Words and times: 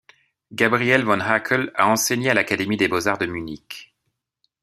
Gabriel 0.61 1.03
von 1.05 1.19
Hackl 1.27 1.71
a 1.75 1.87
enseigné 1.91 2.31
à 2.31 2.33
l'Académie 2.33 2.75
des 2.75 2.87
beaux-arts 2.87 3.19
de 3.19 3.27
Munich. 3.27 3.93